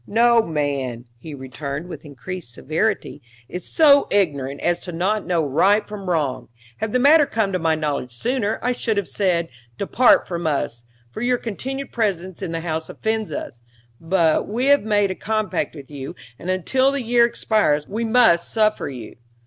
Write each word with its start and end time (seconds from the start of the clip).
"No 0.07 0.41
man," 0.41 1.05
he 1.19 1.35
returned, 1.35 1.87
with 1.87 2.05
increased 2.05 2.51
severity, 2.51 3.21
"is 3.47 3.71
so 3.71 4.07
ignorant 4.09 4.59
as 4.61 4.87
not 4.87 5.19
to 5.21 5.27
know 5.27 5.43
right 5.45 5.87
from 5.87 6.09
wrong. 6.09 6.49
Had 6.79 6.91
the 6.91 6.97
matter 6.97 7.27
come 7.27 7.51
to 7.51 7.59
my 7.59 7.75
knowledge 7.75 8.11
sooner, 8.11 8.57
I 8.63 8.71
should 8.71 8.97
have 8.97 9.07
said: 9.07 9.49
Depart 9.77 10.27
from 10.27 10.47
us, 10.47 10.81
for 11.11 11.21
your 11.21 11.37
continued 11.37 11.91
presence 11.91 12.41
in 12.41 12.51
the 12.51 12.61
house 12.61 12.89
offends 12.89 13.31
us; 13.31 13.61
but 13.99 14.47
we 14.47 14.65
have 14.73 14.81
made 14.81 15.11
a 15.11 15.13
compact 15.15 15.75
with 15.75 15.91
you, 15.91 16.15
and, 16.39 16.49
until 16.49 16.91
the 16.91 17.03
year 17.03 17.25
expires, 17.27 17.87
we 17.87 18.03
must 18.03 18.51
suffer 18.51 18.89
you. 18.89 19.17